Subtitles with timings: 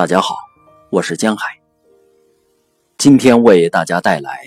[0.00, 0.34] 大家好，
[0.88, 1.60] 我是江海。
[2.96, 4.46] 今天为大家带来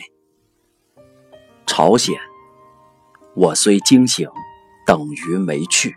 [1.68, 2.16] 朝鲜。
[3.36, 4.27] 我虽惊醒，
[4.84, 5.95] 等于没去。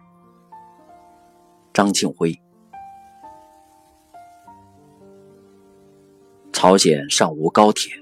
[1.72, 2.38] 张庆辉。
[6.52, 7.94] 朝鲜尚无高铁，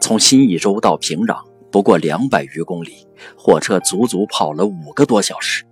[0.00, 5.66] 从新义州到平壤不过两百余公里，火车足足跑了五个多小时。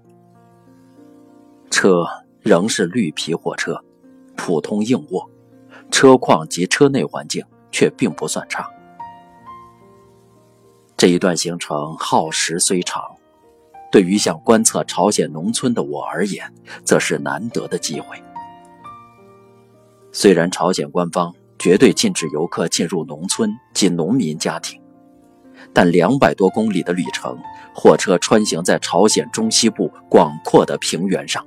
[1.70, 2.04] 车
[2.42, 3.82] 仍是绿皮火车。
[4.42, 5.30] 普通硬卧，
[5.90, 8.66] 车况及车内环境却并不算差。
[10.96, 13.04] 这一段行程耗时虽长，
[13.92, 16.50] 对于想观测朝鲜农村的我而言，
[16.84, 18.16] 则是难得的机会。
[20.10, 24.80] 虽然朝鲜官方绝对禁止游客进入农村及农民家庭，
[25.74, 27.38] 但两百多公里的旅程，
[27.74, 31.46] 火车穿行在朝鲜中西部广阔的平原上。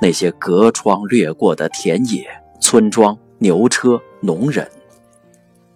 [0.00, 2.26] 那些隔窗掠过的田野、
[2.60, 4.68] 村庄、牛车、农人，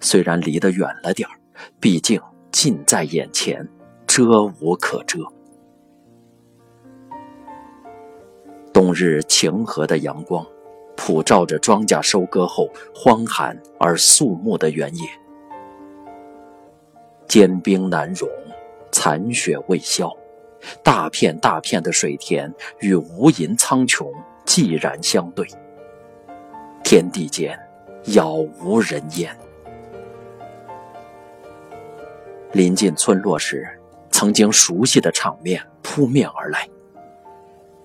[0.01, 1.35] 虽然离得远了点儿
[1.81, 3.67] 毕竟近在眼前，
[4.07, 5.19] 遮无可遮。
[8.73, 10.47] 冬日晴和的阳光，
[10.97, 15.03] 普照着庄稼收割后荒寒而肃穆的原野。
[17.27, 18.29] 坚冰难融，
[18.93, 20.15] 残雪未消。
[20.83, 24.11] 大片大片的水田与无垠苍穹
[24.45, 25.47] 寂然相对，
[26.83, 27.59] 天地间
[28.05, 29.37] 杳无人烟。
[32.53, 33.69] 临近村落时，
[34.11, 36.69] 曾经熟悉的场面扑面而来。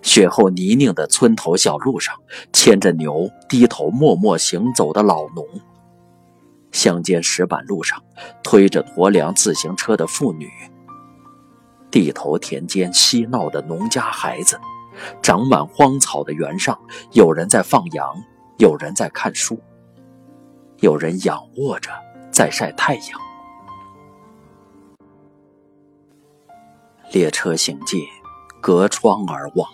[0.00, 2.14] 雪后泥泞的村头小路上，
[2.52, 5.44] 牵着牛低头默默行走的老农；
[6.72, 8.02] 乡间石板路上，
[8.42, 10.48] 推着驮粮自行车的妇女。
[11.94, 14.58] 地头田间嬉闹的农家孩子，
[15.22, 16.76] 长满荒草的原上，
[17.12, 18.12] 有人在放羊，
[18.58, 19.56] 有人在看书，
[20.80, 21.92] 有人仰卧着
[22.32, 23.20] 在晒太阳。
[27.12, 28.04] 列车行进，
[28.60, 29.70] 隔窗而望，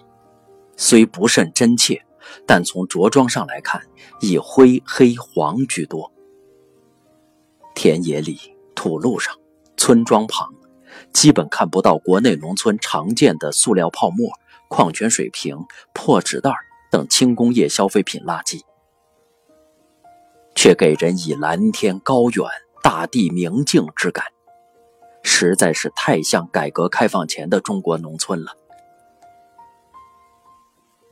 [0.77, 2.05] 虽不甚真切，
[2.47, 3.81] 但从着装上来看，
[4.21, 6.13] 以灰、黑、黄居多。
[7.75, 8.39] 田野里、
[8.75, 9.35] 土路上、
[9.79, 10.53] 村庄旁。
[11.12, 14.31] 基本看不到国内农村常见的塑料泡沫、
[14.69, 15.59] 矿泉水瓶、
[15.93, 16.53] 破纸袋
[16.91, 18.62] 等轻工业消费品垃圾，
[20.55, 22.45] 却给人以蓝天高远、
[22.83, 24.27] 大地明净之感，
[25.23, 28.57] 实在是太像改革开放前的中国农村了。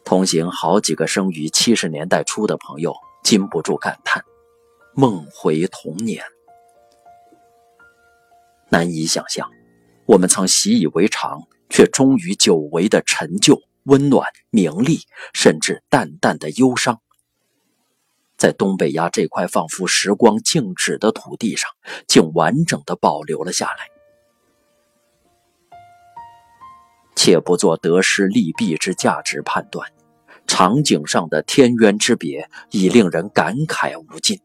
[0.04, 4.24] 同行好几个生于七十年代初的朋友禁不住感叹
[4.96, 6.24] ：“梦回童年。”
[8.70, 9.50] 难以想象。
[10.08, 15.00] 我们曾习以为常，却终于久违的陈旧、温暖、名利，
[15.34, 17.02] 甚至淡淡的忧伤，
[18.38, 21.70] 在东北亚这块仿佛时光静止的土地上，
[22.06, 23.90] 竟完整的保留了下来。
[27.14, 29.92] 且不做得失利弊之价值判断，
[30.46, 34.40] 场景上的天渊之别已令人感慨无尽。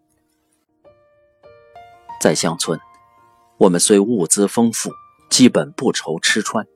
[2.19, 2.77] 在乡村，
[3.57, 4.91] 我们虽物资丰富。
[5.33, 6.67] 基本不愁吃穿，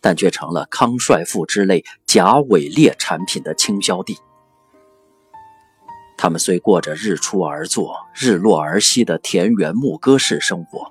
[0.00, 4.16] 但却成了康帅傅之类假伪劣产品的倾销地。
[6.16, 10.90] 他们虽过着日出而作、日落而息的田园牧歌式生活，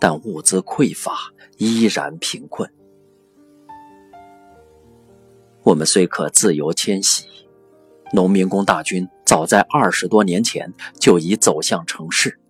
[0.00, 1.12] 但物资匮乏，
[1.58, 2.72] 依然贫困。
[5.64, 7.26] 我们虽可自由迁徙，
[8.14, 12.40] 农民工大军早在二十多年前就已走向城市，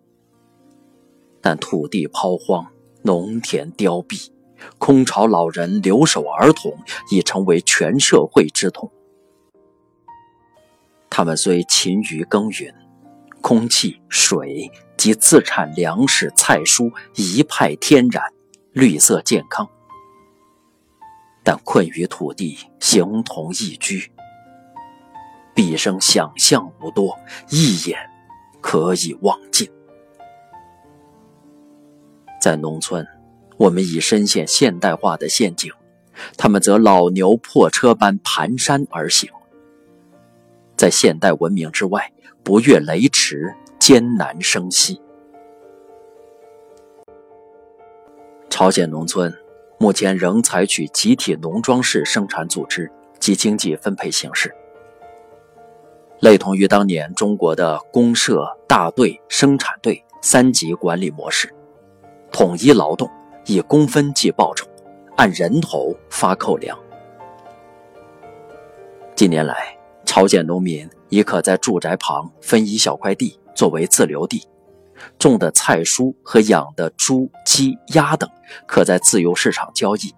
[1.41, 2.65] 但土地抛荒。
[3.09, 4.29] 农田凋敝，
[4.77, 6.79] 空巢老人、留守儿童
[7.11, 8.93] 已成为全社会之痛。
[11.09, 12.75] 他们虽勤于耕耘，
[13.41, 18.23] 空气、水及自产粮食、菜蔬一派天然，
[18.73, 19.67] 绿色健康，
[21.43, 24.12] 但困于土地，形同异居。
[25.55, 27.19] 毕生想象无多，
[27.49, 27.99] 一眼
[28.61, 29.67] 可以望尽。
[32.40, 33.06] 在农村，
[33.56, 35.73] 我们已深陷现代化的陷阱，
[36.37, 39.29] 他们则老牛破车般蹒跚而行，
[40.76, 42.12] 在现代文明之外，
[42.44, 45.00] 不越雷池，艰难生息。
[48.49, 49.32] 朝鲜农村
[49.79, 54.55] 目前仍采取集体农庄式生产组织及经济分配形式，
[56.20, 61.52] 类同于当年中国的公社、大队、生产队三级管理模式。
[62.31, 63.11] 统一劳动，
[63.47, 64.67] 以工分计报酬，
[65.17, 66.79] 按人头发扣粮。
[69.15, 74.47] 近年来，朝鲜农民已可在住宅旁分一小块地作为自留地，
[75.19, 78.31] 种的菜蔬和养的猪、鸡、鸭等
[78.67, 80.15] 可在自由市场交易。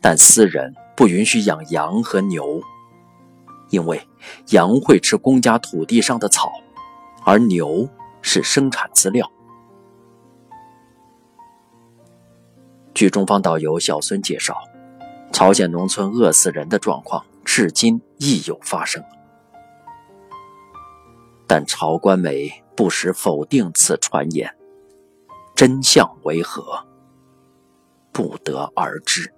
[0.00, 2.60] 但私人不允许养羊和牛，
[3.70, 4.00] 因为
[4.50, 6.52] 羊会吃公家土地上的草，
[7.24, 7.88] 而牛
[8.20, 9.28] 是生产资料。
[12.94, 14.56] 据中方导游小孙介绍，
[15.32, 19.02] 朝鲜农村饿死人的状况至今亦有发生，
[21.46, 24.54] 但朝官媒不时否定此传言，
[25.54, 26.86] 真相为何，
[28.12, 29.32] 不得而知。